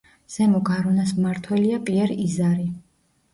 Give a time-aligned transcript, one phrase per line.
[0.35, 2.67] ზემო გარონას მმართველია პიერ იზარი.